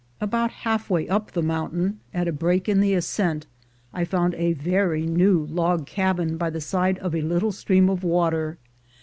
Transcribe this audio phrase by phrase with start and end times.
[0.19, 3.45] About half way up the mountain, at a break in the ascent,
[3.93, 8.03] I found a very new log cabin by the side of a little stream of
[8.03, 8.57] water.